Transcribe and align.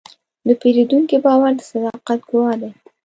د 0.47 0.49
پیرودونکي 0.61 1.17
باور 1.25 1.51
د 1.57 1.61
صداقت 1.71 2.19
ګواه 2.29 2.55
دی. 2.61 2.71